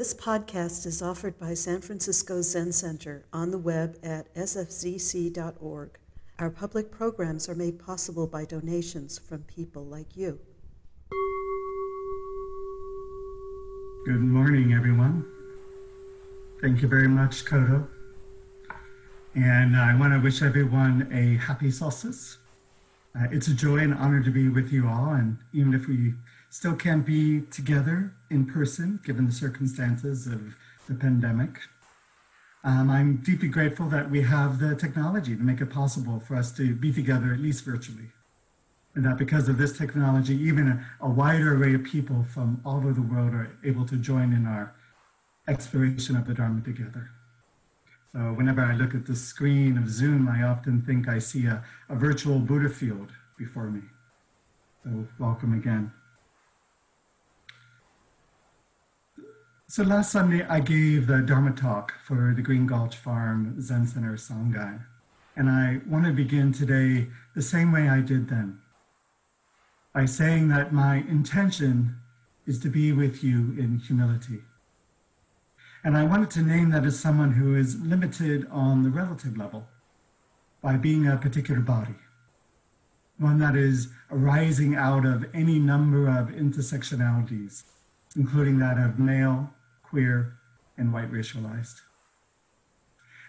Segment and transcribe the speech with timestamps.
[0.00, 5.98] This podcast is offered by San Francisco Zen Center on the web at sfzc.org.
[6.38, 10.38] Our public programs are made possible by donations from people like you.
[14.06, 15.30] Good morning, everyone.
[16.62, 17.86] Thank you very much, Kodo.
[19.34, 22.38] And I want to wish everyone a happy solstice.
[23.14, 25.12] Uh, it's a joy and honor to be with you all.
[25.12, 26.14] And even if we
[26.50, 30.56] still can't be together in person, given the circumstances of
[30.88, 31.60] the pandemic,
[32.62, 36.52] um, I'm deeply grateful that we have the technology to make it possible for us
[36.56, 38.08] to be together, at least virtually.
[38.94, 42.78] And that because of this technology, even a, a wider array of people from all
[42.78, 44.74] over the world are able to join in our
[45.48, 47.10] exploration of the Dharma together.
[48.12, 51.64] So whenever I look at the screen of Zoom, I often think I see a,
[51.88, 53.08] a virtual Buddha field
[53.38, 53.82] before me.
[54.84, 55.92] So welcome again.
[59.70, 64.14] So last Sunday, I gave the Dharma talk for the Green Gulch Farm Zen Center
[64.14, 64.80] Sangha.
[65.36, 68.58] And I want to begin today the same way I did then,
[69.94, 71.94] by saying that my intention
[72.48, 74.40] is to be with you in humility.
[75.84, 79.68] And I wanted to name that as someone who is limited on the relative level
[80.60, 81.94] by being a particular body,
[83.18, 87.62] one that is arising out of any number of intersectionalities,
[88.16, 89.54] including that of male,
[89.90, 90.34] queer,
[90.76, 91.80] and white racialized.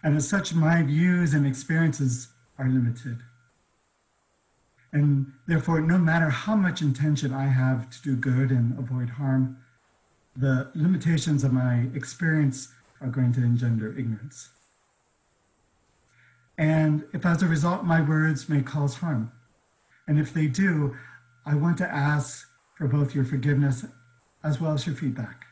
[0.04, 3.20] And as such, my views and experiences are limited.
[4.94, 9.58] And therefore, no matter how much intention I have to do good and avoid harm,
[10.36, 12.70] the limitations of my experience
[13.02, 14.50] are going to engender ignorance.
[16.58, 19.32] And if as a result my words may cause harm,
[20.08, 20.96] and if they do,
[21.46, 23.86] I want to ask for both your forgiveness
[24.44, 25.46] as well as your feedback.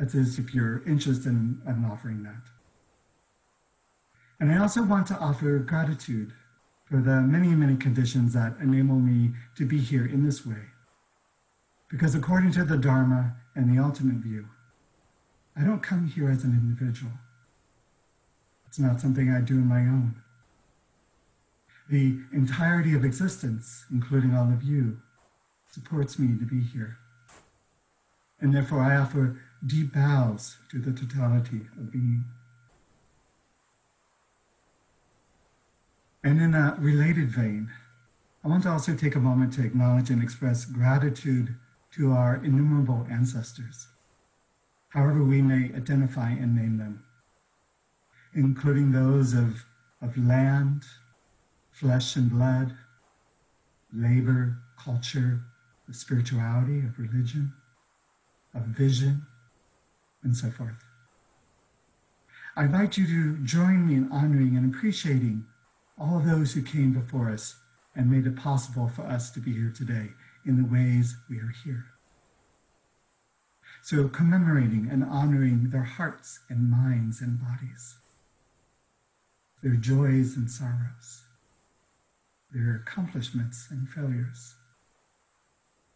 [0.00, 2.40] That is, if you're interested in, in offering that.
[4.40, 6.32] And I also want to offer gratitude
[6.86, 10.70] for the many, many conditions that enable me to be here in this way.
[11.90, 14.46] Because according to the Dharma and the ultimate view,
[15.54, 17.12] I don't come here as an individual.
[18.66, 20.14] It's not something I do on my own.
[21.90, 25.02] The entirety of existence, including all of you,
[25.70, 26.96] supports me to be here.
[28.40, 29.36] And therefore, I offer
[29.66, 32.24] deep bows to the totality of being.
[36.22, 37.70] And in a related vein,
[38.44, 41.56] I want to also take a moment to acknowledge and express gratitude
[41.92, 43.88] to our innumerable ancestors,
[44.90, 47.04] however we may identify and name them,
[48.34, 49.64] including those of,
[50.00, 50.84] of land,
[51.70, 52.76] flesh and blood,
[53.92, 55.40] labor, culture,
[55.88, 57.52] of spirituality, of religion,
[58.54, 59.26] of vision,
[60.22, 60.84] and so forth.
[62.56, 65.46] I invite you to join me in honoring and appreciating
[65.98, 67.56] all those who came before us
[67.94, 70.08] and made it possible for us to be here today
[70.44, 71.86] in the ways we are here.
[73.82, 77.96] So, commemorating and honoring their hearts and minds and bodies,
[79.62, 81.22] their joys and sorrows,
[82.52, 84.54] their accomplishments and failures,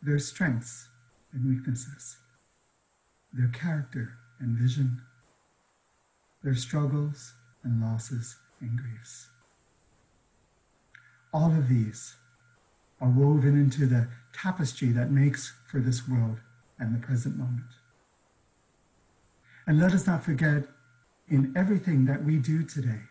[0.00, 0.88] their strengths
[1.32, 2.16] and weaknesses,
[3.34, 5.00] their character and vision,
[6.42, 7.34] their struggles
[7.64, 9.26] and losses and griefs.
[11.32, 12.14] All of these
[13.00, 16.38] are woven into the tapestry that makes for this world
[16.78, 17.66] and the present moment.
[19.66, 20.64] And let us not forget
[21.28, 23.02] in everything that we do today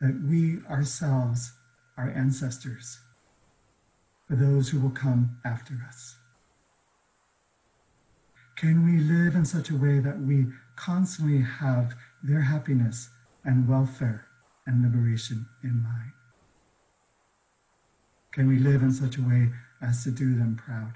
[0.00, 1.52] that we ourselves
[1.96, 3.00] are ancestors
[4.26, 6.16] for those who will come after us.
[8.60, 10.44] Can we live in such a way that we
[10.76, 13.08] constantly have their happiness
[13.42, 14.26] and welfare
[14.66, 16.12] and liberation in mind?
[18.32, 19.48] Can we live in such a way
[19.80, 20.92] as to do them proud?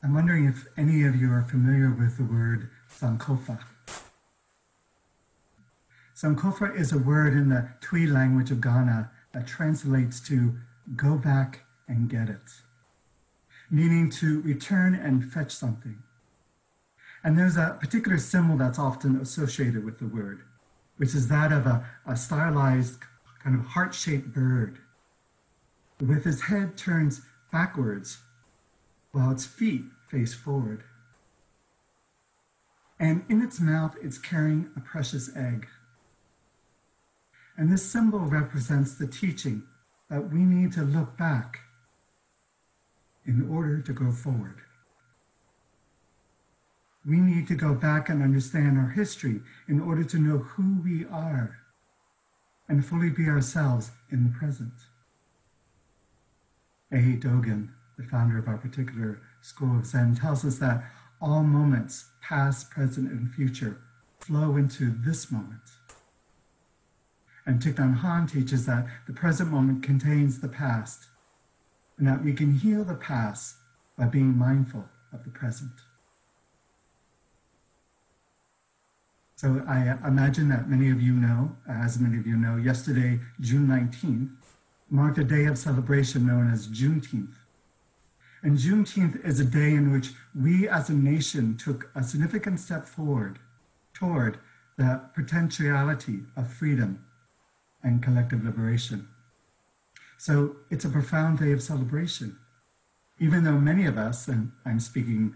[0.00, 3.71] I'm wondering if any of you are familiar with the word Sankofa.
[6.22, 10.54] Sankofa is a word in the Twi language of Ghana that translates to
[10.94, 12.60] go back and get it,
[13.68, 15.98] meaning to return and fetch something.
[17.24, 20.42] And there's a particular symbol that's often associated with the word,
[20.96, 23.00] which is that of a, a stylized
[23.42, 24.78] kind of heart shaped bird
[25.98, 27.18] with his head turned
[27.50, 28.18] backwards
[29.10, 30.84] while its feet face forward.
[33.00, 35.66] And in its mouth, it's carrying a precious egg.
[37.56, 39.62] And this symbol represents the teaching
[40.08, 41.60] that we need to look back
[43.24, 44.56] in order to go forward.
[47.06, 51.04] We need to go back and understand our history in order to know who we
[51.06, 51.58] are
[52.68, 54.72] and fully be ourselves in the present.
[56.92, 57.16] A.
[57.16, 60.84] Dogen, the founder of our particular school of Zen, tells us that
[61.20, 63.78] all moments, past, present, and future,
[64.20, 65.62] flow into this moment.
[67.44, 71.06] And Thich Nhat Hanh teaches that the present moment contains the past,
[71.98, 73.56] and that we can heal the past
[73.98, 75.72] by being mindful of the present.
[79.36, 83.18] So I uh, imagine that many of you know, as many of you know, yesterday,
[83.40, 84.30] June 19th,
[84.88, 87.34] marked a day of celebration known as Juneteenth.
[88.42, 90.10] And Juneteenth is a day in which
[90.40, 93.40] we as a nation took a significant step forward
[93.94, 94.38] toward
[94.76, 97.04] the potentiality of freedom
[97.82, 99.08] and collective liberation.
[100.18, 102.36] So it's a profound day of celebration.
[103.18, 105.34] Even though many of us, and I'm speaking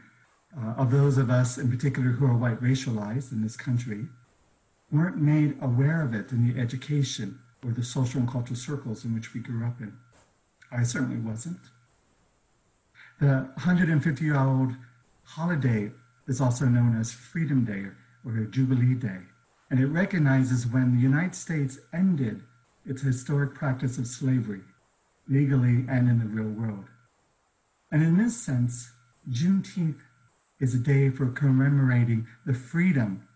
[0.56, 4.06] uh, of those of us in particular who are white racialized in this country,
[4.90, 9.14] weren't made aware of it in the education or the social and cultural circles in
[9.14, 9.92] which we grew up in.
[10.70, 11.58] I certainly wasn't.
[13.20, 14.74] The 150 year old
[15.24, 15.90] holiday
[16.28, 17.86] is also known as Freedom Day
[18.24, 19.20] or Jubilee Day,
[19.70, 22.42] and it recognizes when the United States ended
[22.84, 24.62] its historic practice of slavery,
[25.28, 26.84] legally and in the real world.
[27.90, 28.92] And in this sense,
[29.30, 30.00] Juneteenth
[30.60, 33.26] is a day for commemorating the freedom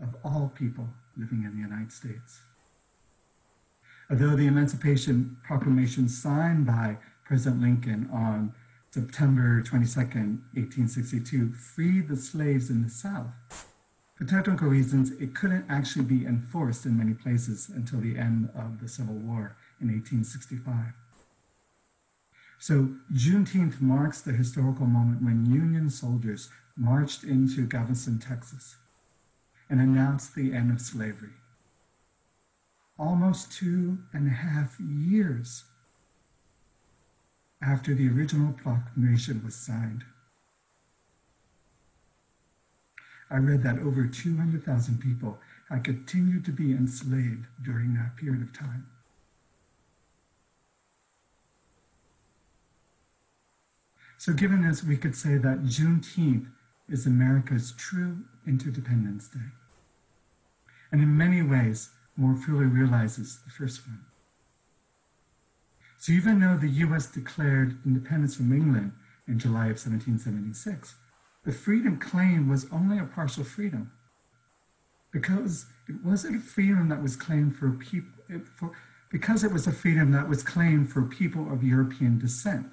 [0.00, 2.40] of all people living in the United States.
[4.10, 8.54] Although the Emancipation Proclamation signed by President Lincoln on
[8.90, 13.74] September 22, 1862, freed the slaves in the South,
[14.16, 18.80] for technical reasons, it couldn't actually be enforced in many places until the end of
[18.80, 20.94] the Civil War in 1865.
[22.58, 28.76] So Juneteenth marks the historical moment when Union soldiers marched into Galveston, Texas,
[29.68, 31.34] and announced the end of slavery.
[32.98, 35.64] Almost two and a half years
[37.60, 40.04] after the original proclamation was signed.
[43.30, 45.38] I read that over 200,000 people
[45.68, 48.86] had continued to be enslaved during that period of time.
[54.18, 56.46] So, given this, we could say that Juneteenth
[56.88, 59.50] is America's true Interdependence Day,
[60.90, 64.00] and in many ways more fully realizes the first one.
[65.98, 68.92] So, even though the US declared independence from England
[69.28, 70.94] in July of 1776,
[71.46, 73.92] the freedom claim was only a partial freedom
[75.12, 78.10] because it wasn't a freedom that was claimed for people,
[78.58, 78.72] for,
[79.12, 82.72] because it was a freedom that was claimed for people of European descent,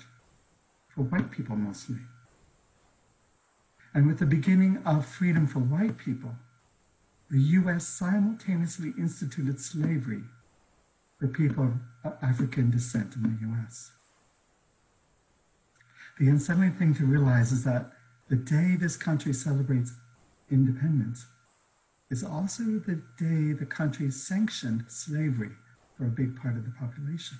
[0.89, 1.99] for white people mostly.
[3.93, 6.31] And with the beginning of freedom for white people,
[7.29, 7.85] the U.S.
[7.87, 10.23] simultaneously instituted slavery
[11.19, 13.91] for people of African descent in the U.S.
[16.19, 17.91] The unsettling thing to realize is that
[18.33, 19.93] the day this country celebrates
[20.49, 21.27] independence
[22.09, 25.51] is also the day the country sanctioned slavery
[25.95, 27.37] for a big part of the population.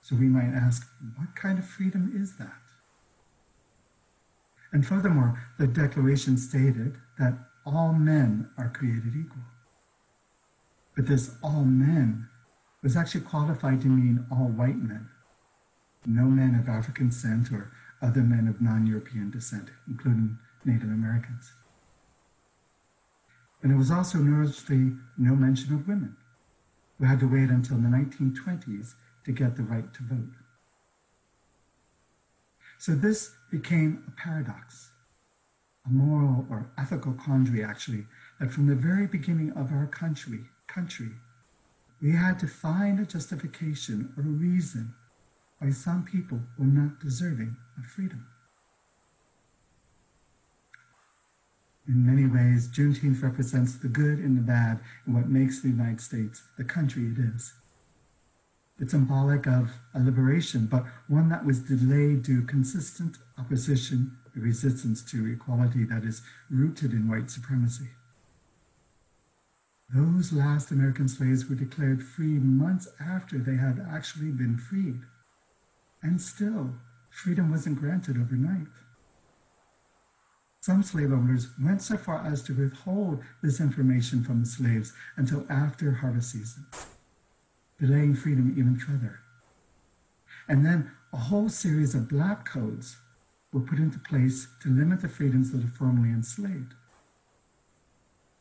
[0.00, 0.84] So we might ask,
[1.16, 2.56] what kind of freedom is that?
[4.72, 9.44] And furthermore, the Declaration stated that all men are created equal.
[10.96, 12.26] But this all men
[12.82, 15.10] was actually qualified to mean all white men,
[16.04, 17.70] no men of African descent or
[18.02, 21.52] other men of non European descent, including Native Americans.
[23.62, 26.16] And it was also noticeably no mention of women,
[26.98, 28.94] who had to wait until the 1920s
[29.24, 30.34] to get the right to vote.
[32.78, 34.90] So this became a paradox,
[35.86, 38.06] a moral or ethical quandary, actually,
[38.40, 41.10] that from the very beginning of our country, country,
[42.02, 44.94] we had to find a justification or a reason
[45.60, 48.26] why some people were not deserving of freedom.
[51.86, 56.00] In many ways, Juneteenth represents the good and the bad and what makes the United
[56.00, 57.54] States the country it is.
[58.78, 65.30] It's symbolic of a liberation, but one that was delayed due consistent opposition resistance to
[65.30, 67.88] equality that is rooted in white supremacy.
[69.94, 75.02] Those last American slaves were declared free months after they had actually been freed.
[76.02, 76.70] And still,
[77.12, 78.66] freedom wasn't granted overnight.
[80.60, 85.44] Some slave owners went so far as to withhold this information from the slaves until
[85.50, 86.66] after harvest season,
[87.78, 89.20] delaying freedom even further.
[90.48, 92.96] And then a whole series of black codes
[93.52, 96.74] were put into place to limit the freedoms of the formerly enslaved.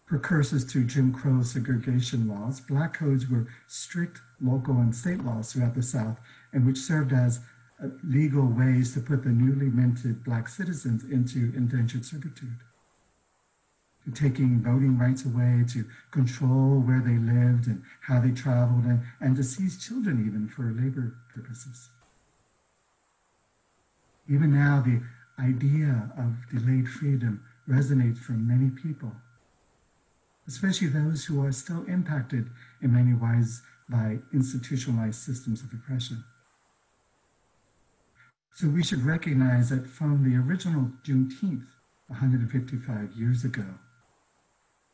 [0.06, 5.74] Precursors to Jim Crow segregation laws, black codes were strict local and state laws throughout
[5.74, 6.20] the South,
[6.54, 7.40] and which served as
[8.04, 12.60] legal ways to put the newly minted black citizens into indentured servitude.
[14.06, 19.02] To taking voting rights away, to control where they lived and how they traveled, and,
[19.20, 21.90] and to seize children even for labor purposes.
[24.28, 25.02] Even now, the
[25.42, 29.14] idea of delayed freedom resonates for many people,
[30.48, 32.48] especially those who are still impacted
[32.82, 36.24] in many ways by institutionalized systems of oppression.
[38.54, 41.68] So we should recognize that from the original Juneteenth,
[42.08, 43.66] 155 years ago,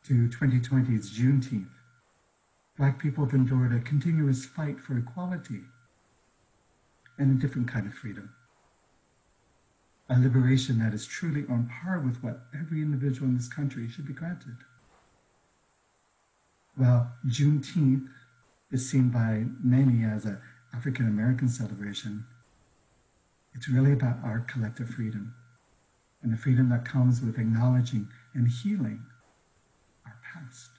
[0.04, 1.68] to 2020's Juneteenth,
[2.76, 5.62] Black people have endured a continuous fight for equality
[7.18, 8.30] and a different kind of freedom
[10.10, 14.06] a liberation that is truly on par with what every individual in this country should
[14.06, 14.56] be granted.
[16.76, 18.08] Well, Juneteenth
[18.70, 20.38] is seen by many as an
[20.74, 22.24] African American celebration.
[23.54, 25.34] It's really about our collective freedom
[26.22, 29.00] and the freedom that comes with acknowledging and healing
[30.06, 30.70] our past.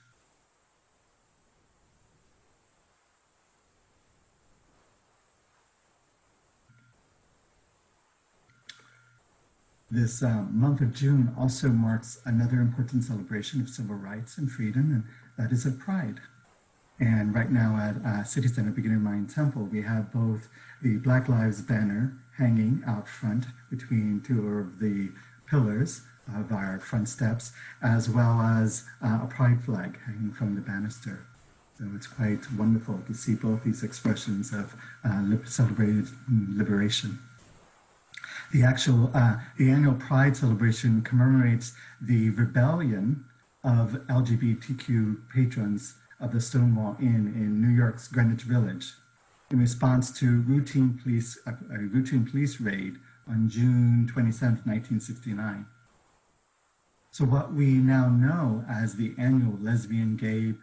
[9.90, 14.92] This uh, month of June also marks another important celebration of civil rights and freedom,
[14.92, 15.04] and
[15.36, 16.20] that is at Pride.
[17.00, 20.48] And right now at uh, City Center Beginner Mind Temple, we have both
[20.82, 25.08] the Black Lives banner hanging out front between two of the
[25.48, 27.52] pillars of our front steps,
[27.82, 31.24] as well as uh, a pride flag hanging from the banister.
[31.78, 37.18] So it's quite wonderful to see both these expressions of uh, celebrated liberation.
[38.52, 43.24] The actual uh, the annual Pride celebration commemorates the rebellion
[43.64, 48.92] of LGBTQ patrons of the Stonewall Inn in New York's Greenwich Village
[49.50, 52.96] in response to routine police a, a routine police raid
[53.28, 55.66] on June 27, 1969.
[57.10, 60.54] So what we now know as the annual lesbian, gay,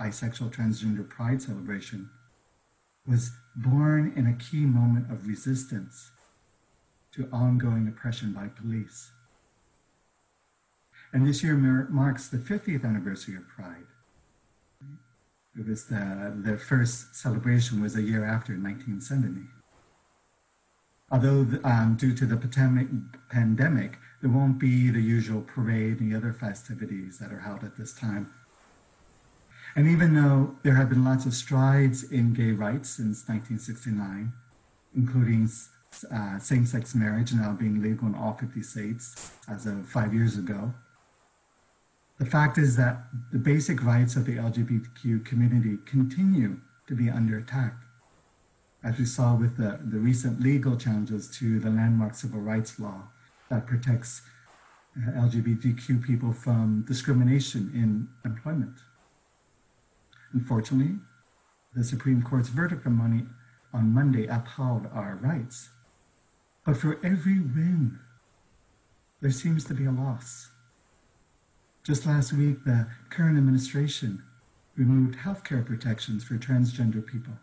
[0.00, 2.10] bisexual, transgender pride celebration
[3.06, 6.10] was born in a key moment of resistance
[7.14, 9.10] to ongoing oppression by police.
[11.12, 13.86] And this year mar- marks the 50th anniversary of Pride.
[15.58, 19.42] It was the, the first celebration was a year after 1970.
[21.10, 22.36] Although um, due to the
[23.30, 27.76] pandemic, there won't be the usual parade and the other festivities that are held at
[27.76, 28.32] this time.
[29.76, 34.32] And even though there have been lots of strides in gay rights since 1969,
[34.94, 35.48] including
[36.10, 40.38] uh, same sex marriage now being legal in all 50 states as of five years
[40.38, 40.72] ago.
[42.18, 42.98] The fact is that
[43.32, 47.74] the basic rights of the LGBTQ community continue to be under attack,
[48.84, 53.08] as we saw with the, the recent legal challenges to the landmark civil rights law
[53.48, 54.22] that protects
[54.96, 58.74] uh, LGBTQ people from discrimination in employment.
[60.32, 60.96] Unfortunately,
[61.74, 63.22] the Supreme Court's verdict on, money,
[63.72, 65.70] on Monday upheld our rights
[66.64, 67.98] but for every win,
[69.20, 70.48] there seems to be a loss.
[71.84, 74.22] Just last week, the current administration
[74.76, 77.34] removed health care protections for transgender people.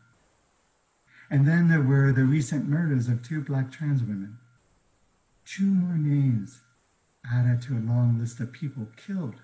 [1.29, 4.37] And then there were the recent murders of two black trans women.
[5.45, 6.61] Two more names
[7.29, 9.35] added to a long list of people killed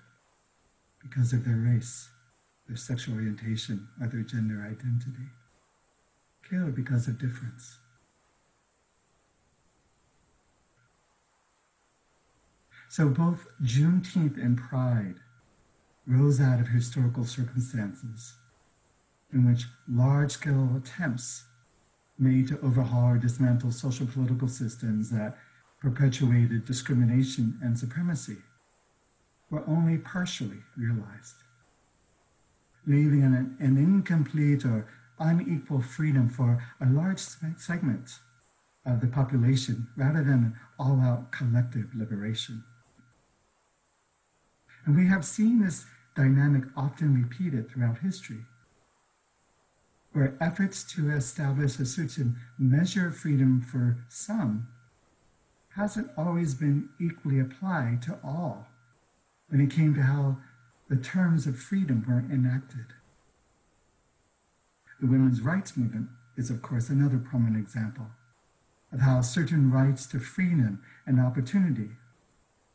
[1.02, 2.08] because of their race,
[2.66, 5.28] their sexual orientation, or their gender identity.
[6.48, 7.76] Killed because of difference.
[12.88, 15.16] So both Juneteenth and Pride
[16.06, 18.34] rose out of historical circumstances
[19.32, 21.44] in which large scale attempts
[22.18, 25.36] made to overhaul or dismantle social political systems that
[25.80, 28.38] perpetuated discrimination and supremacy
[29.50, 31.36] were only partially realized,
[32.86, 34.88] leaving an, an incomplete or
[35.18, 38.18] unequal freedom for a large segment
[38.84, 42.64] of the population rather than an all out collective liberation.
[44.86, 48.44] And we have seen this dynamic often repeated throughout history,
[50.12, 54.68] where efforts to establish a certain measure of freedom for some
[55.74, 58.68] hasn't always been equally applied to all
[59.48, 60.38] when it came to how
[60.88, 62.86] the terms of freedom were enacted.
[65.00, 68.06] The women's rights movement is, of course, another prominent example
[68.92, 71.90] of how certain rights to freedom and opportunity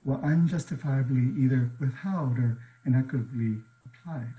[0.04, 4.34] were unjustifiably either withheld or inequitably applied.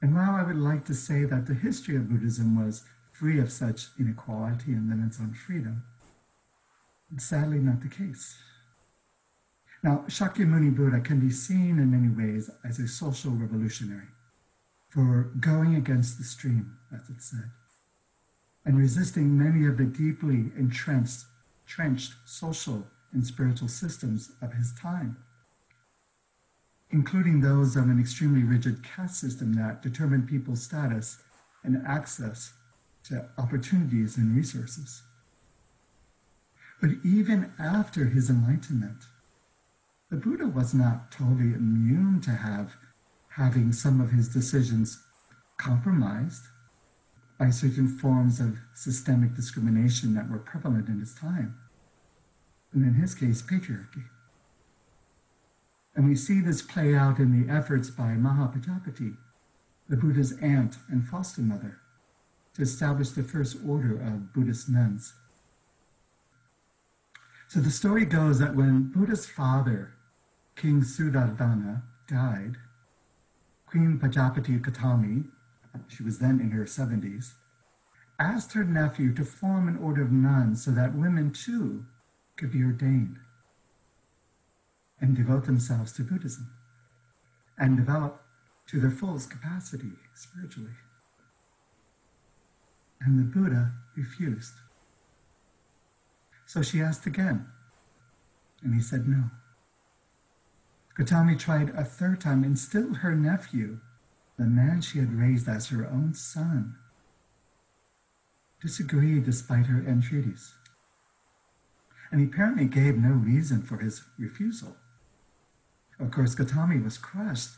[0.00, 3.50] And while I would like to say that the history of Buddhism was free of
[3.50, 5.82] such inequality and limits on freedom,
[7.12, 8.38] it's sadly not the case.
[9.82, 14.08] Now, Shakyamuni Buddha can be seen in many ways as a social revolutionary
[14.88, 17.50] for going against the stream, as it said,
[18.68, 21.24] and resisting many of the deeply entrenched,
[22.26, 25.16] social and spiritual systems of his time,
[26.90, 31.16] including those of an extremely rigid caste system that determined people's status
[31.64, 32.52] and access
[33.04, 35.02] to opportunities and resources.
[36.78, 39.04] But even after his enlightenment,
[40.10, 42.74] the Buddha was not totally immune to have
[43.30, 45.02] having some of his decisions
[45.56, 46.42] compromised
[47.38, 51.54] by certain forms of systemic discrimination that were prevalent in his time.
[52.72, 54.04] And in his case, patriarchy.
[55.94, 59.16] And we see this play out in the efforts by Mahapajapati,
[59.88, 61.78] the Buddha's aunt and foster mother,
[62.54, 65.14] to establish the first order of Buddhist nuns.
[67.48, 69.92] So the story goes that when Buddha's father,
[70.54, 72.56] King Suddhodana, died,
[73.66, 75.24] Queen Pajapati Gautami,
[75.88, 77.32] she was then in her 70s,
[78.18, 81.84] asked her nephew to form an order of nuns so that women too
[82.36, 83.18] could be ordained
[85.00, 86.48] and devote themselves to Buddhism
[87.56, 88.22] and develop
[88.68, 90.72] to their fullest capacity spiritually.
[93.00, 94.54] And the Buddha refused.
[96.46, 97.46] So she asked again,
[98.62, 99.24] and he said no.
[100.96, 103.78] Gautami tried a third time, and still her nephew,
[104.38, 106.76] the man she had raised as her own son,
[108.62, 110.54] disagreed despite her entreaties.
[112.10, 114.76] And he apparently gave no reason for his refusal.
[115.98, 117.50] Of course, Gautami was crushed,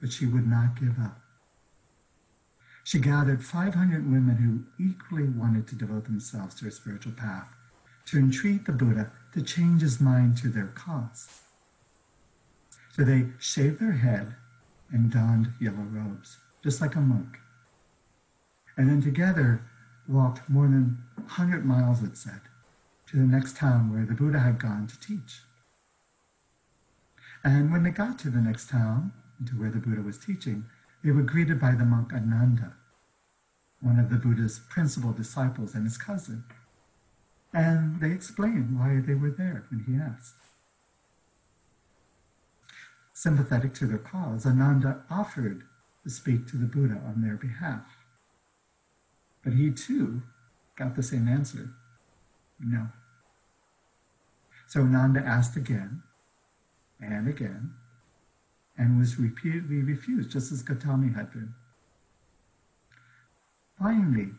[0.00, 1.20] but she would not give up.
[2.84, 7.54] She gathered 500 women who equally wanted to devote themselves to her spiritual path,
[8.06, 11.28] to entreat the Buddha to change his mind to their cause.
[12.96, 14.34] So they shaved their head
[14.92, 17.38] and donned yellow robes, just like a monk.
[18.76, 19.62] And then together
[20.08, 22.40] walked more than 100 miles, it said,
[23.10, 25.40] to the next town where the Buddha had gone to teach.
[27.44, 29.12] And when they got to the next town,
[29.46, 30.64] to where the Buddha was teaching,
[31.02, 32.74] they were greeted by the monk Ananda,
[33.80, 36.44] one of the Buddha's principal disciples and his cousin.
[37.52, 40.34] And they explained why they were there when he asked.
[43.12, 45.62] Sympathetic to their cause, Ananda offered
[46.02, 47.96] to speak to the Buddha on their behalf.
[49.44, 50.22] But he too
[50.76, 51.70] got the same answer
[52.64, 52.88] no.
[54.68, 56.02] So Ananda asked again
[57.00, 57.72] and again
[58.78, 61.54] and was repeatedly refused, just as Gautami had been.
[63.78, 64.30] Finally,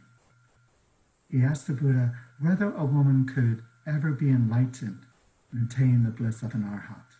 [1.29, 5.01] he asked the Buddha whether a woman could ever be enlightened
[5.51, 7.12] and attain the bliss of an arhat.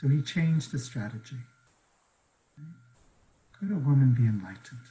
[0.00, 1.36] So he changed the strategy.
[3.58, 4.86] Could a woman be enlightened?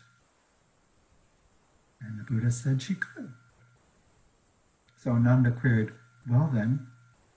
[2.01, 3.31] And the Buddha said she could.
[4.97, 5.91] So Ananda queried,
[6.29, 6.87] Well then,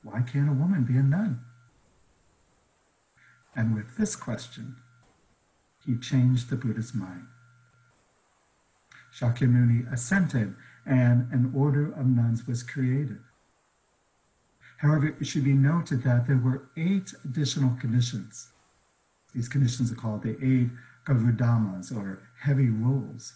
[0.03, 1.41] why can't a woman be a nun?
[3.55, 4.77] And with this question,
[5.87, 7.27] he changed the Buddha's mind.
[9.17, 10.55] Shakyamuni assented,
[10.87, 13.21] and an order of nuns was created.
[14.81, 18.49] However, it should be noted that there were eight additional conditions.
[19.35, 20.71] These conditions are called the eight
[21.05, 23.35] Garudhammas, or heavy rules,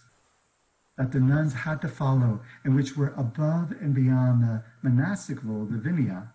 [0.97, 5.67] that the nuns had to follow, and which were above and beyond the monastic rule,
[5.67, 6.29] the Vinaya,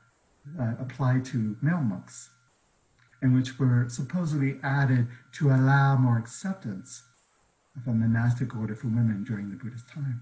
[0.59, 2.29] uh, applied to male monks,
[3.21, 7.03] and which were supposedly added to allow more acceptance
[7.75, 10.21] of a monastic order for women during the Buddhist time.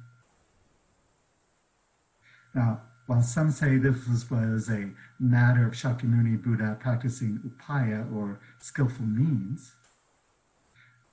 [2.55, 9.05] Now, while some say this was a matter of Shakyamuni Buddha practicing upaya or skillful
[9.05, 9.71] means,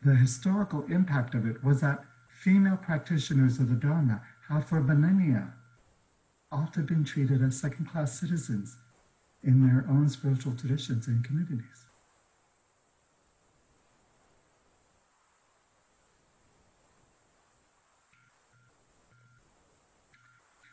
[0.04, 5.54] the historical impact of it was that female practitioners of the Dharma have for millennia
[6.50, 8.76] often been treated as second class citizens
[9.42, 11.84] in their own spiritual traditions and communities.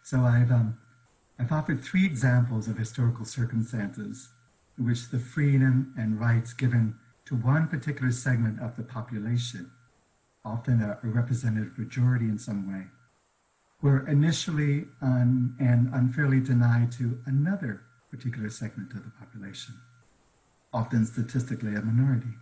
[0.03, 0.77] So I've, um,
[1.41, 4.29] I've offered three examples of historical circumstances
[4.77, 9.71] in which the freedom and rights given to one particular segment of the population,
[10.45, 12.85] often a, representative majority in some way,
[13.81, 19.73] were initially un, and unfairly denied to another particular segment of the population,
[20.71, 22.35] often statistically a minority.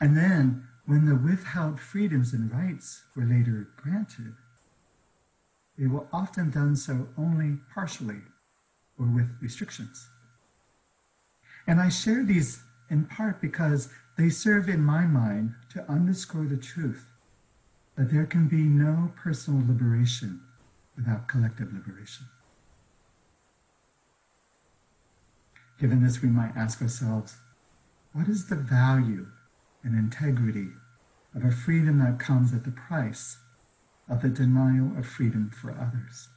[0.00, 4.36] And then, when the withheld freedoms and rights were later granted,
[5.80, 8.20] they were often done so only partially
[8.98, 10.08] or with restrictions.
[11.66, 13.88] And I share these in part because
[14.18, 17.06] they serve in my mind to underscore the truth
[17.96, 20.40] that there can be no personal liberation
[20.96, 22.26] without collective liberation.
[25.80, 27.38] Given this, we might ask ourselves
[28.12, 29.28] what is the value
[29.82, 30.68] and integrity
[31.34, 33.38] of a freedom that comes at the price
[34.10, 36.28] of the denial of freedom for others?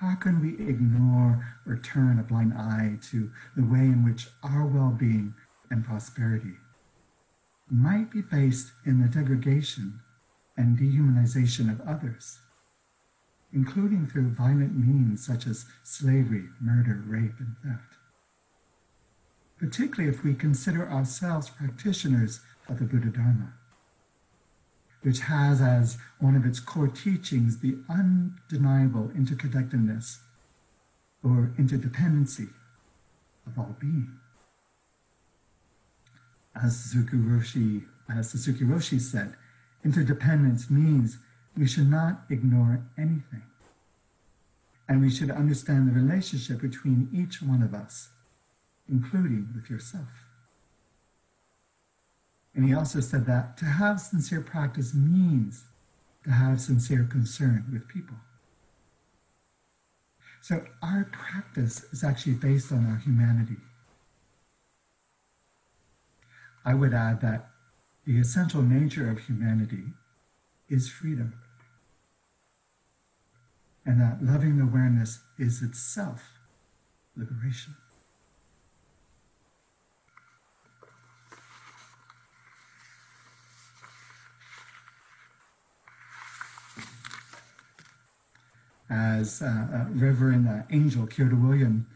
[0.00, 4.64] How can we ignore or turn a blind eye to the way in which our
[4.64, 5.34] well being
[5.70, 6.54] and prosperity
[7.68, 10.00] might be based in the degradation
[10.56, 12.38] and dehumanization of others,
[13.52, 17.94] including through violent means such as slavery, murder, rape, and theft?
[19.58, 23.54] Particularly if we consider ourselves practitioners of the Buddha Dharma
[25.06, 30.16] which has as one of its core teachings the undeniable interconnectedness
[31.22, 32.48] or interdependency
[33.46, 34.08] of all being.
[36.60, 39.34] As Suzuki Roshi, as Suzuki Roshi said,
[39.84, 41.18] interdependence means
[41.56, 43.44] we should not ignore anything.
[44.88, 48.08] And we should understand the relationship between each one of us,
[48.88, 50.25] including with yourself.
[52.56, 55.66] And he also said that to have sincere practice means
[56.24, 58.16] to have sincere concern with people.
[60.40, 63.58] So our practice is actually based on our humanity.
[66.64, 67.48] I would add that
[68.06, 69.84] the essential nature of humanity
[70.68, 71.34] is freedom.
[73.84, 76.22] And that loving awareness is itself
[77.16, 77.74] liberation.
[88.88, 89.42] As
[89.90, 91.86] Reverend uh, Angel Kyodo William,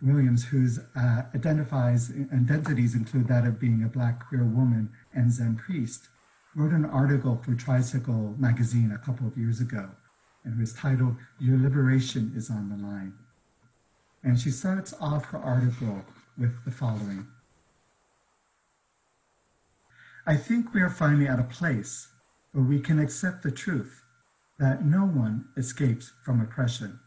[0.00, 5.56] Williams, whose uh, identifies identities include that of being a black queer woman and Zen
[5.56, 6.08] priest,
[6.54, 9.90] wrote an article for Tricycle magazine a couple of years ago,
[10.44, 13.14] and it was titled "Your Liberation is on the Line."
[14.22, 16.04] And she starts off her article
[16.38, 17.26] with the following.
[20.26, 22.08] I think we are finally at a place
[22.52, 24.03] where we can accept the truth
[24.58, 27.00] that no one escapes from oppression,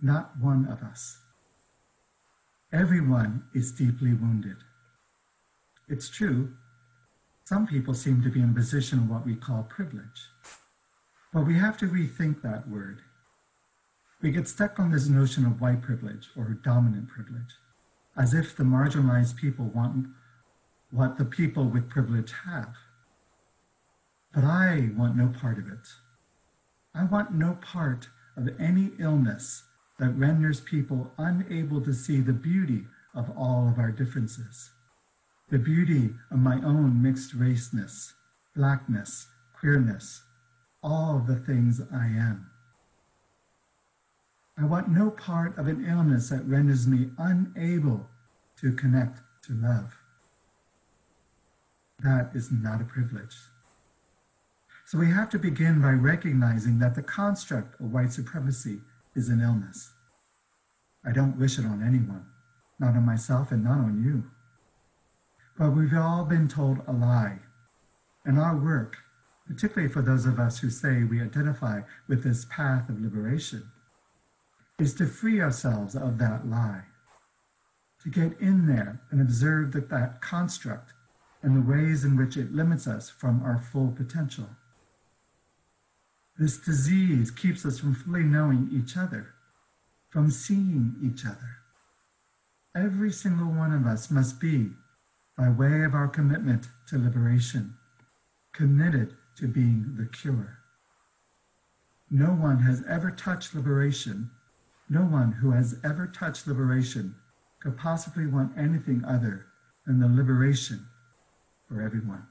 [0.00, 1.18] not one of us.
[2.72, 4.56] Everyone is deeply wounded.
[5.88, 6.52] It's true,
[7.44, 10.28] some people seem to be in position of what we call privilege.
[11.32, 12.98] But we have to rethink that word.
[14.20, 17.54] We get stuck on this notion of white privilege or dominant privilege,
[18.16, 20.08] as if the marginalized people want
[20.90, 22.74] what the people with privilege have.
[24.34, 25.88] But I want no part of it.
[26.98, 29.62] I want no part of any illness
[30.00, 34.70] that renders people unable to see the beauty of all of our differences,
[35.48, 38.14] the beauty of my own mixed raceness,
[38.56, 39.28] blackness,
[39.60, 40.24] queerness,
[40.82, 42.50] all the things I am.
[44.60, 48.08] I want no part of an illness that renders me unable
[48.60, 49.94] to connect to love.
[52.00, 53.36] That is not a privilege.
[54.88, 58.78] So we have to begin by recognizing that the construct of white supremacy
[59.14, 59.92] is an illness.
[61.04, 62.24] I don't wish it on anyone,
[62.80, 64.30] not on myself and not on you.
[65.58, 67.40] But we've all been told a lie.
[68.24, 68.96] And our work,
[69.46, 73.64] particularly for those of us who say we identify with this path of liberation,
[74.78, 76.84] is to free ourselves of that lie,
[78.04, 80.94] to get in there and observe that, that construct
[81.42, 84.48] and the ways in which it limits us from our full potential.
[86.38, 89.34] This disease keeps us from fully knowing each other,
[90.08, 91.56] from seeing each other.
[92.76, 94.70] Every single one of us must be,
[95.36, 97.74] by way of our commitment to liberation,
[98.52, 100.58] committed to being the cure.
[102.08, 104.30] No one has ever touched liberation.
[104.88, 107.16] No one who has ever touched liberation
[107.60, 109.46] could possibly want anything other
[109.86, 110.86] than the liberation
[111.68, 112.26] for everyone.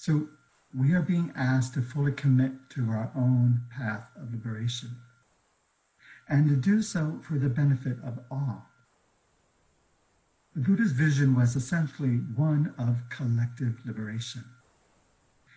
[0.00, 0.28] So
[0.74, 4.92] we are being asked to fully commit to our own path of liberation
[6.26, 8.64] and to do so for the benefit of all.
[10.56, 14.44] The Buddha's vision was essentially one of collective liberation,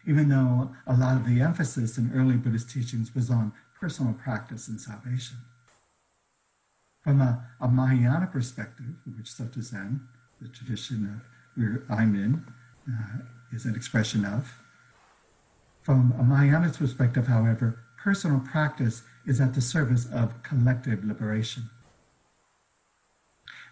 [0.06, 4.68] even though a lot of the emphasis in early Buddhist teachings was on personal practice
[4.68, 5.38] and salvation.
[7.02, 10.02] From a, a Mahayana perspective, which Soto Zen,
[10.42, 11.22] the tradition of
[11.56, 12.44] where I'm in,
[12.92, 13.24] uh,
[13.54, 14.54] is an expression of,
[15.82, 21.64] from a Mahayana perspective, however, personal practice is at the service of collective liberation.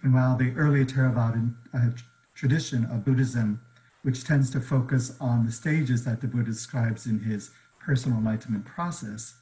[0.03, 1.89] And while the early Theravada uh,
[2.35, 3.61] tradition of Buddhism,
[4.03, 8.65] which tends to focus on the stages that the Buddha describes in his personal enlightenment
[8.65, 9.35] process,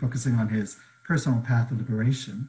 [0.00, 2.48] focusing on his personal path of liberation,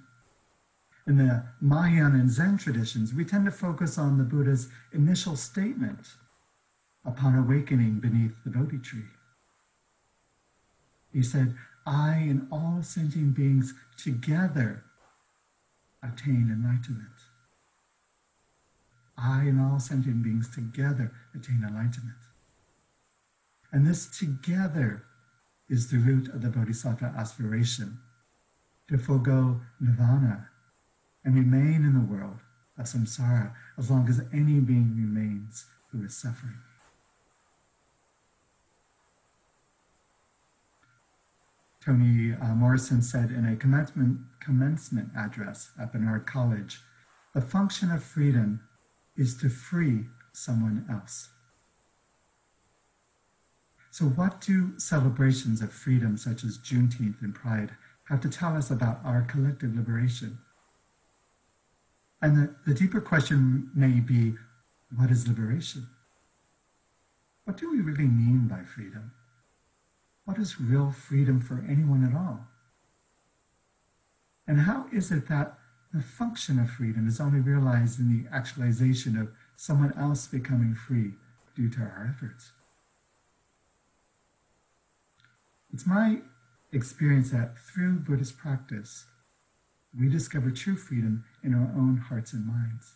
[1.07, 5.99] in the Mahayana and Zen traditions, we tend to focus on the Buddha's initial statement
[7.07, 9.09] upon awakening beneath the Bodhi tree.
[11.13, 14.83] He said, I and all sentient beings together
[16.03, 17.07] attain enlightenment.
[19.17, 22.17] I and all sentient beings together attain enlightenment.
[23.71, 25.03] And this together
[25.69, 27.97] is the root of the Bodhisattva aspiration
[28.89, 30.49] to forego nirvana
[31.23, 32.39] and remain in the world
[32.77, 36.59] of samsara as long as any being remains who is suffering.
[41.87, 46.81] Toni uh, Morrison said in a commencement, commencement address at Barnard College,
[47.33, 48.59] the function of freedom
[49.15, 51.29] is to free someone else.
[53.89, 57.71] So, what do celebrations of freedom, such as Juneteenth and Pride,
[58.09, 60.39] have to tell us about our collective liberation?
[62.21, 64.33] And the, the deeper question may be
[64.93, 65.87] what is liberation?
[67.45, 69.13] What do we really mean by freedom?
[70.27, 72.47] What is real freedom for anyone at all?
[74.45, 75.53] And how is it that
[75.93, 81.13] the function of freedom is only realized in the actualization of someone else becoming free
[81.55, 82.51] due to our efforts?
[85.73, 86.17] It's my
[86.73, 89.05] experience that through Buddhist practice,
[89.97, 92.95] we discover true freedom in our own hearts and minds.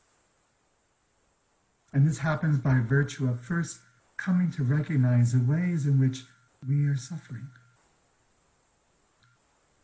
[1.93, 3.79] And this happens by virtue of first
[4.17, 6.23] coming to recognize the ways in which
[6.67, 7.47] we are suffering.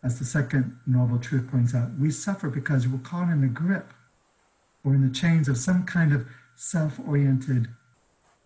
[0.03, 3.93] As the second noble truth points out, we suffer because we're caught in a grip
[4.83, 7.67] or in the chains of some kind of self oriented,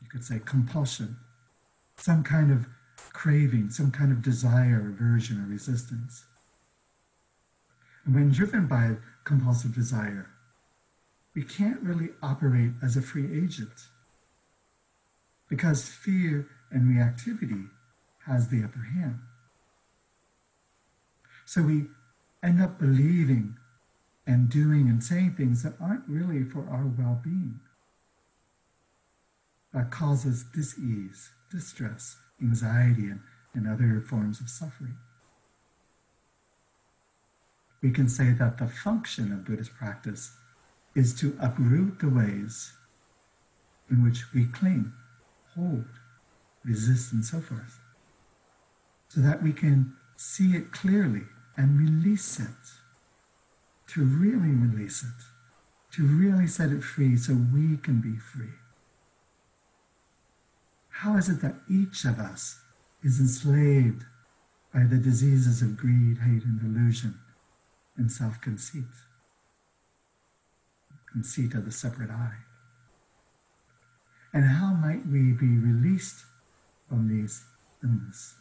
[0.02, 1.18] you could say, compulsion,
[1.98, 2.68] some kind of
[3.14, 6.24] craving, some kind of desire, aversion, or resistance.
[8.06, 10.28] And when driven by compulsive desire,
[11.36, 13.88] we can't really operate as a free agent
[15.50, 17.68] because fear and reactivity
[18.26, 19.20] has the upper hand.
[21.46, 21.88] So we
[22.44, 23.56] end up believing
[24.26, 27.60] and doing and saying things that aren't really for our well being.
[29.74, 33.20] That causes disease, distress, anxiety, and,
[33.54, 34.96] and other forms of suffering.
[37.82, 40.36] We can say that the function of Buddhist practice
[40.96, 42.74] is to uproot the ways
[43.90, 44.94] in which we cling,
[45.56, 45.86] hold,
[46.64, 47.81] resist, and so forth
[49.14, 51.24] so that we can see it clearly
[51.58, 52.48] and release it,
[53.90, 55.26] to really release it,
[55.94, 58.56] to really set it free so we can be free.
[60.90, 62.62] How is it that each of us
[63.04, 64.04] is enslaved
[64.74, 67.16] by the diseases of greed, hate, and delusion
[67.98, 68.86] and self conceit?
[71.12, 72.36] Conceit of the separate I.
[74.32, 76.24] And how might we be released
[76.88, 77.44] from these
[77.84, 78.36] illnesses?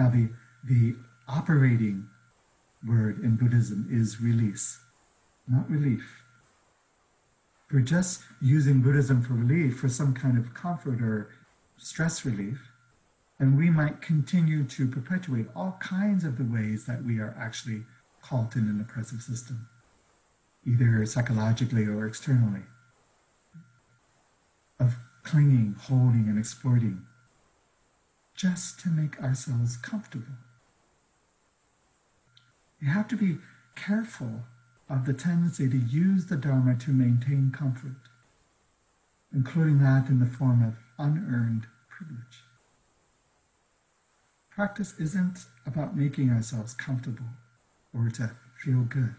[0.00, 0.30] Now, the,
[0.64, 0.96] the
[1.28, 2.06] operating
[2.88, 4.78] word in Buddhism is release,
[5.46, 6.22] not relief.
[7.70, 11.28] We're just using Buddhism for relief, for some kind of comfort or
[11.76, 12.66] stress relief,
[13.38, 17.82] and we might continue to perpetuate all kinds of the ways that we are actually
[18.22, 19.68] caught in an oppressive system,
[20.66, 22.62] either psychologically or externally,
[24.78, 27.02] of clinging, holding, and exploiting
[28.36, 30.34] just to make ourselves comfortable.
[32.80, 33.36] We have to be
[33.76, 34.44] careful
[34.88, 37.96] of the tendency to use the Dharma to maintain comfort,
[39.32, 42.42] including that in the form of unearned privilege.
[44.50, 47.26] Practice isn't about making ourselves comfortable
[47.94, 49.14] or to feel good.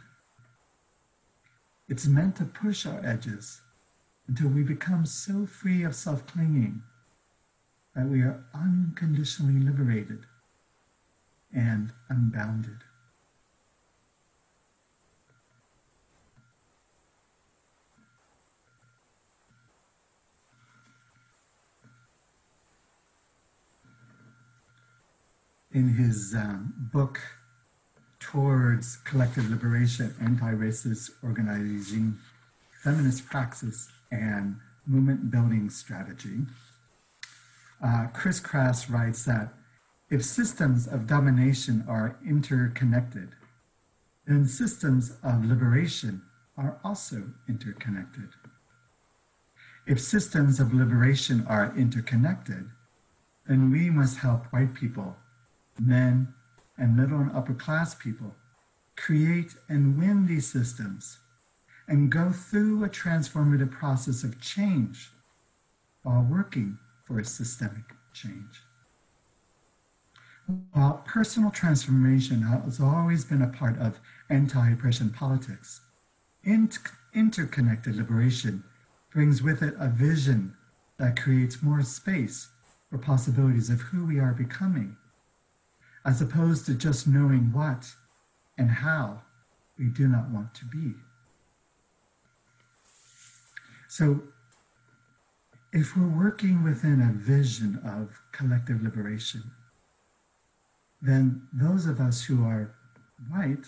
[1.87, 3.61] It's meant to push our edges
[4.27, 6.83] until we become so free of self clinging
[7.95, 10.23] that we are unconditionally liberated
[11.53, 12.77] and unbounded.
[25.73, 27.19] In his um, book,
[28.19, 32.17] Towards Collective Liberation Anti Racist Organizing,
[32.81, 36.41] Feminist Praxis, and Movement Building Strategy,
[37.83, 39.53] uh, Chris Crass writes that
[40.09, 43.29] if systems of domination are interconnected,
[44.27, 46.21] then systems of liberation
[46.57, 48.29] are also interconnected.
[49.87, 52.69] If systems of liberation are interconnected,
[53.47, 55.15] then we must help white people,
[55.79, 56.33] men,
[56.77, 58.35] and middle and upper class people
[58.95, 61.17] create and win these systems
[61.87, 65.09] and go through a transformative process of change
[66.03, 66.77] while working
[67.11, 68.61] for a systemic change.
[70.71, 75.81] While personal transformation has always been a part of anti oppression politics,
[77.13, 78.63] interconnected liberation
[79.11, 80.53] brings with it a vision
[80.97, 82.49] that creates more space
[82.89, 84.95] for possibilities of who we are becoming,
[86.05, 87.93] as opposed to just knowing what
[88.57, 89.21] and how
[89.77, 90.93] we do not want to be.
[93.89, 94.21] So,
[95.73, 99.43] if we're working within a vision of collective liberation,
[101.01, 102.75] then those of us who are
[103.29, 103.65] white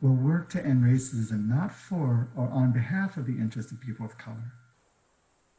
[0.00, 4.06] will work to end racism not for or on behalf of the interests of people
[4.06, 4.52] of color,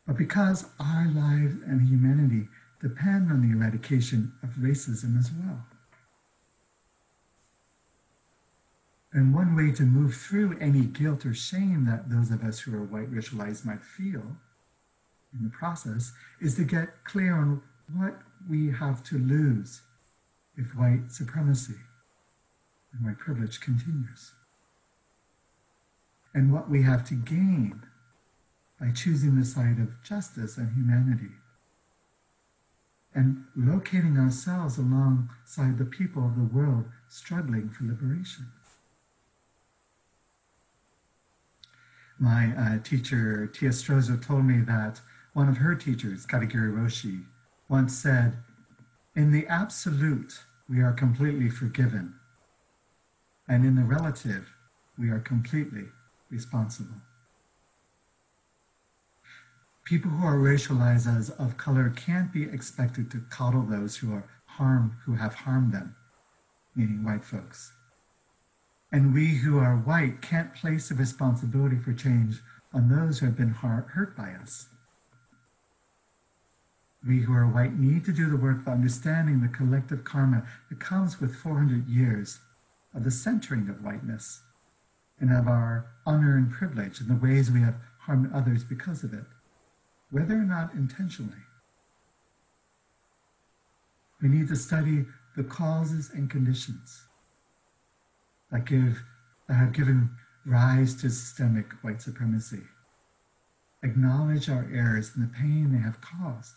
[0.08, 2.48] but because our lives and humanity
[2.82, 5.66] depend on the eradication of racism as well.
[9.12, 12.76] And one way to move through any guilt or shame that those of us who
[12.76, 14.38] are white racialized might feel
[15.34, 17.62] in the process is to get clear on
[17.96, 18.16] what
[18.50, 19.82] we have to lose
[20.56, 21.76] if white supremacy
[22.94, 24.32] and white privilege continues.
[26.34, 27.82] And what we have to gain
[28.80, 31.34] by choosing the side of justice and humanity.
[33.14, 38.46] And locating ourselves alongside the people of the world struggling for liberation.
[42.20, 45.00] My uh, teacher, Teah Strozer, told me that
[45.34, 47.24] one of her teachers, Katagiri Roshi,
[47.70, 48.34] once said,
[49.16, 52.16] In the absolute, we are completely forgiven.
[53.48, 54.50] And in the relative,
[54.98, 55.86] we are completely
[56.30, 56.98] responsible.
[59.86, 64.26] People who are racialized as of color can't be expected to coddle those who are
[64.46, 65.96] harmed, who have harmed them,
[66.76, 67.72] meaning white folks.
[68.92, 72.38] And we who are white can't place the responsibility for change
[72.74, 74.68] on those who have been hurt by us.
[77.08, 80.80] We who are white need to do the work of understanding the collective karma that
[80.80, 82.40] comes with 400 years
[82.94, 84.42] of the centering of whiteness
[85.20, 89.26] and of our unearned privilege and the ways we have harmed others because of it,
[90.10, 91.44] whether or not intentionally.
[94.22, 95.06] We need to study
[95.38, 97.04] the causes and conditions
[98.52, 99.04] that give
[99.48, 100.10] that have given
[100.46, 102.64] rise to systemic white supremacy.
[103.82, 106.54] Acknowledge our errors and the pain they have caused.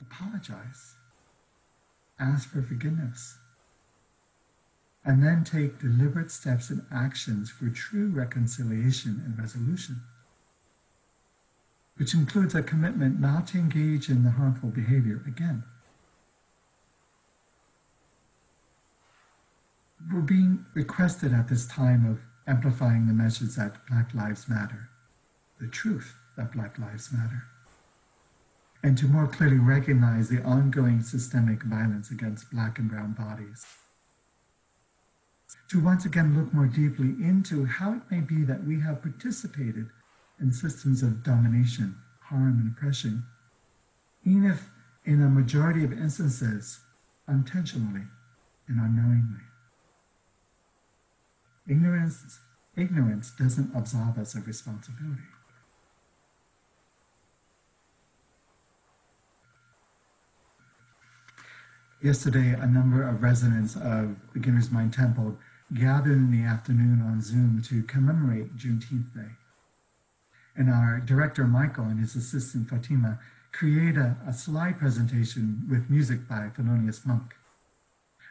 [0.00, 0.94] Apologize.
[2.18, 3.36] Ask for forgiveness.
[5.04, 10.00] And then take deliberate steps and actions for true reconciliation and resolution,
[11.96, 15.62] which includes a commitment not to engage in the harmful behavior again.
[20.12, 24.88] We're being requested at this time of amplifying the message that Black Lives Matter,
[25.60, 27.44] the truth that Black Lives Matter,
[28.82, 33.66] and to more clearly recognize the ongoing systemic violence against Black and Brown bodies.
[35.70, 39.86] To once again look more deeply into how it may be that we have participated
[40.40, 43.24] in systems of domination, harm, and oppression,
[44.24, 44.68] even if
[45.04, 46.80] in a majority of instances
[47.26, 48.02] unintentionally
[48.68, 49.45] and unknowingly.
[51.68, 52.38] Ignorance,
[52.76, 55.22] ignorance doesn't absolve us of responsibility.
[62.02, 65.38] Yesterday, a number of residents of Beginner's Mind Temple
[65.74, 69.32] gathered in the afternoon on Zoom to commemorate Juneteenth Day.
[70.54, 73.18] And our director, Michael, and his assistant, Fatima,
[73.50, 77.34] created a, slide presentation with music by Thelonious Monk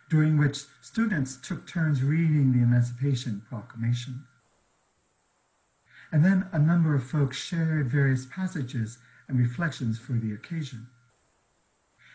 [0.09, 4.25] during which students took turns reading the Emancipation Proclamation.
[6.11, 10.87] And then a number of folks shared various passages and reflections for the occasion.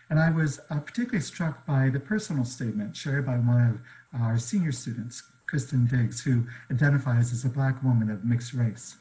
[0.08, 3.80] And I was uh, particularly struck by the personal statement shared by one
[4.14, 8.96] of our senior students, Kristen Diggs, who identifies as a Black woman of mixed race.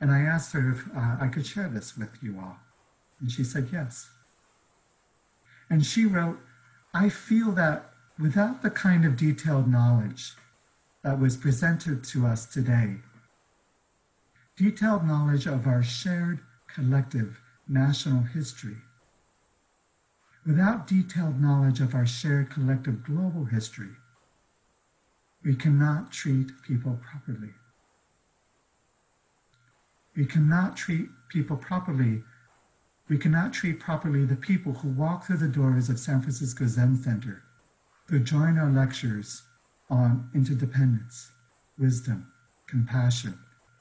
[0.00, 2.58] And I asked her if uh, I could share this with you all.
[3.20, 4.10] And she said yes.
[5.70, 6.38] And she wrote,
[6.92, 7.86] I feel that
[8.18, 10.32] without the kind of detailed knowledge
[11.02, 12.96] that was presented to us today,
[14.56, 16.38] detailed knowledge of our shared
[16.68, 18.76] collective national history,
[20.46, 23.96] without detailed knowledge of our shared collective global history,
[25.44, 27.50] we cannot treat people properly.
[30.16, 32.22] We cannot treat people properly.
[33.08, 36.96] We cannot treat properly the people who walk through the doors of San Francisco Zen
[37.02, 37.43] Center
[38.06, 39.42] who join our lectures
[39.88, 41.30] on interdependence,
[41.78, 42.26] wisdom,
[42.66, 43.38] compassion,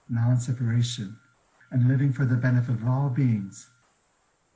[0.10, 1.18] non separation,
[1.72, 3.68] and living for the benefit of all beings,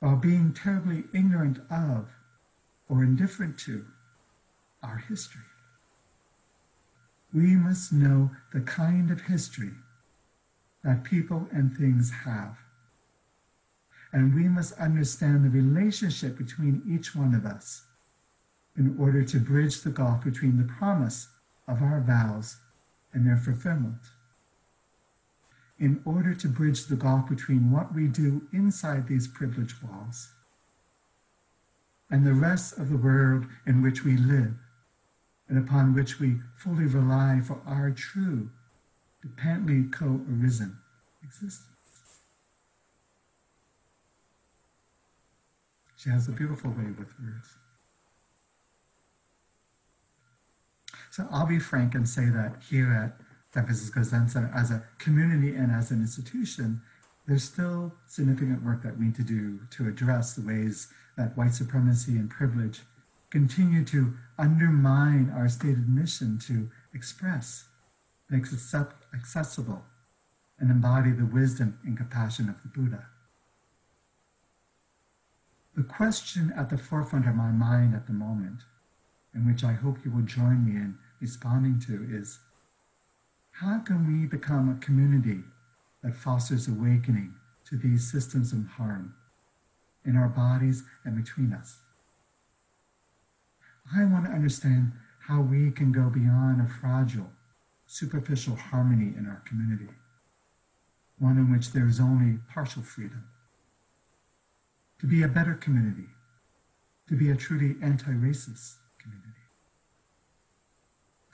[0.00, 2.08] while being terribly ignorant of
[2.88, 3.84] or indifferent to
[4.82, 5.42] our history.
[7.34, 9.72] We must know the kind of history
[10.82, 12.58] that people and things have.
[14.12, 17.82] And we must understand the relationship between each one of us
[18.78, 21.26] in order to bridge the gulf between the promise
[21.66, 22.56] of our vows
[23.12, 23.98] and their fulfillment.
[25.80, 30.28] In order to bridge the gulf between what we do inside these privileged walls
[32.10, 34.54] and the rest of the world in which we live
[35.48, 38.48] and upon which we fully rely for our true,
[39.22, 40.76] dependently co arisen
[41.22, 41.64] existence.
[45.96, 47.58] She has a beautiful way with words.
[51.10, 54.84] So I'll be frank and say that here at San Francisco Zen Center, as a
[54.98, 56.80] community and as an institution,
[57.26, 61.54] there's still significant work that we need to do to address the ways that white
[61.54, 62.80] supremacy and privilege
[63.30, 67.64] continue to undermine our stated mission to express,
[68.30, 68.44] make
[69.14, 69.84] accessible,
[70.58, 73.06] and embody the wisdom and compassion of the Buddha.
[75.76, 78.60] The question at the forefront of my mind at the moment,
[79.38, 82.40] and which I hope you will join me in responding to, is
[83.52, 85.42] how can we become a community
[86.02, 87.34] that fosters awakening
[87.68, 89.14] to these systems of harm
[90.04, 91.78] in our bodies and between us?
[93.96, 94.92] I want to understand
[95.28, 97.30] how we can go beyond a fragile,
[97.86, 99.92] superficial harmony in our community,
[101.16, 103.22] one in which there is only partial freedom.
[105.00, 106.08] To be a better community,
[107.08, 108.74] to be a truly anti racist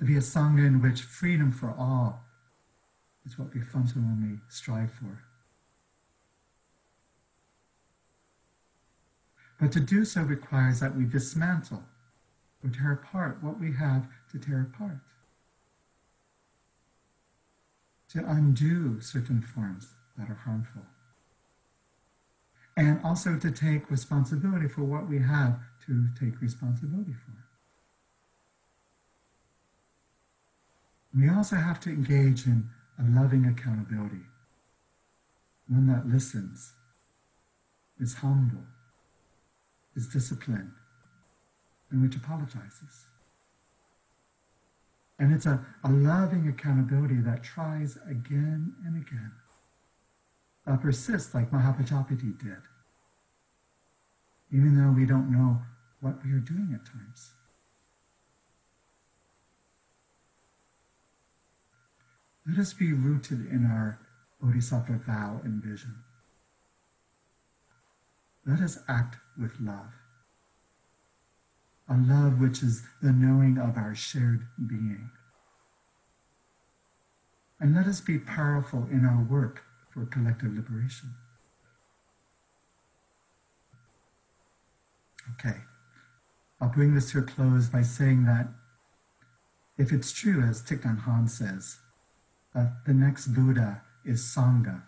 [0.04, 2.24] be a Sangha in which freedom for all
[3.26, 5.24] is what we fundamentally strive for.
[9.60, 11.84] But to do so requires that we dismantle
[12.62, 14.98] or tear apart what we have to tear apart.
[18.10, 20.82] To undo certain forms that are harmful.
[22.76, 27.43] And also to take responsibility for what we have to take responsibility for.
[31.16, 34.26] We also have to engage in a loving accountability,
[35.68, 36.72] one that listens,
[38.00, 38.64] is humble,
[39.94, 40.72] is disciplined,
[41.90, 43.04] and which apologizes.
[45.18, 49.32] And it's a, a loving accountability that tries again and again,
[50.66, 52.62] that persists like Mahapajapati did,
[54.50, 55.58] even though we don't know
[56.00, 57.30] what we are doing at times.
[62.46, 63.98] Let us be rooted in our
[64.40, 65.94] Bodhisattva vow and vision.
[68.46, 69.92] Let us act with love
[71.88, 75.10] a love which is the knowing of our shared being.
[77.60, 81.10] And let us be powerful in our work for collective liberation.
[85.34, 85.58] Okay,
[86.60, 88.48] I'll bring this to a close by saying that
[89.76, 91.78] if it's true, as Thich Nhat Hanh says,
[92.54, 94.82] that the next Buddha is Sangha,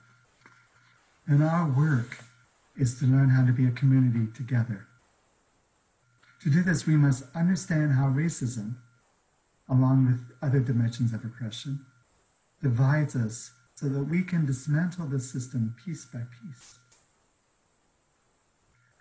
[1.26, 2.18] And our work
[2.76, 4.86] is to learn how to be a community together
[6.46, 8.74] to do this, we must understand how racism,
[9.68, 11.80] along with other dimensions of oppression,
[12.62, 16.78] divides us so that we can dismantle the system piece by piece.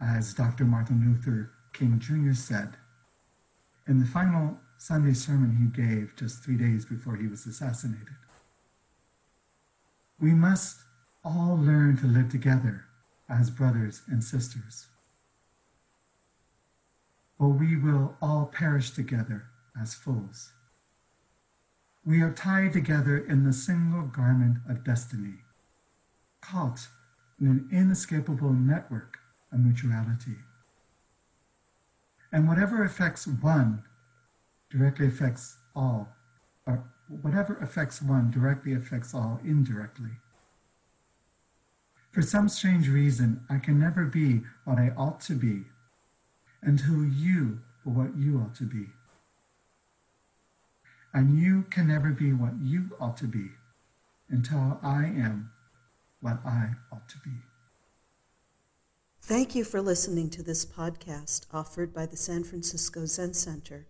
[0.01, 0.65] As Dr.
[0.65, 2.33] Martin Luther King Jr.
[2.33, 2.77] said
[3.87, 8.15] in the final Sunday sermon he gave just three days before he was assassinated,
[10.25, 10.77] We must
[11.23, 12.85] all learn to live together
[13.29, 14.87] as brothers and sisters,
[17.37, 19.43] or we will all perish together
[19.79, 20.51] as fools.
[22.03, 25.41] We are tied together in the single garment of destiny,
[26.41, 26.87] caught
[27.39, 29.19] in an inescapable network
[29.51, 30.37] of mutuality.
[32.31, 33.83] And whatever affects one
[34.71, 36.15] directly affects all,
[36.65, 40.11] or whatever affects one directly affects all indirectly.
[42.11, 45.63] For some strange reason, I can never be what I ought to be
[46.61, 48.87] until you are what you ought to be.
[51.13, 53.49] And you can never be what you ought to be
[54.29, 55.51] until I am
[56.19, 57.31] what I ought to be.
[59.21, 63.87] Thank you for listening to this podcast offered by the San Francisco Zen Center.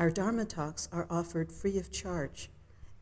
[0.00, 2.48] Our Dharma talks are offered free of charge,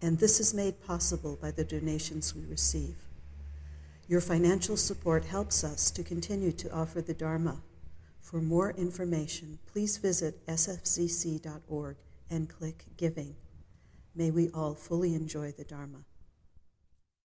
[0.02, 2.96] and this is made possible by the donations we receive.
[4.08, 7.62] Your financial support helps us to continue to offer the Dharma.
[8.20, 11.96] For more information, please visit sfzc.org
[12.30, 13.36] and click Giving.
[14.16, 15.98] May we all fully enjoy the Dharma.